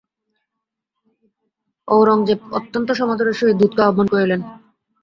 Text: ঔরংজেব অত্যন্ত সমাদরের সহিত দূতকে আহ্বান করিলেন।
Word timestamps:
ঔরংজেব 1.87 2.39
অত্যন্ত 2.57 2.89
সমাদরের 2.99 3.35
সহিত 3.39 3.55
দূতকে 3.59 3.81
আহ্বান 3.83 4.07
করিলেন। 4.13 4.41